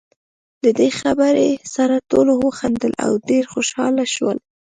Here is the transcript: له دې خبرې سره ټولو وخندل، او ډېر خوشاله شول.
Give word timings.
له 0.63 0.69
دې 0.79 0.89
خبرې 0.99 1.49
سره 1.75 1.95
ټولو 2.09 2.33
وخندل، 2.45 2.91
او 3.05 3.11
ډېر 3.29 3.43
خوشاله 3.53 4.05
شول. 4.13 4.37